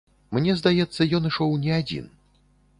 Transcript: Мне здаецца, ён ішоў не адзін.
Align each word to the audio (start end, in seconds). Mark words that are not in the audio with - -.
Мне 0.37 0.55
здаецца, 0.61 1.07
ён 1.19 1.29
ішоў 1.33 1.55
не 1.69 1.79
адзін. 1.79 2.11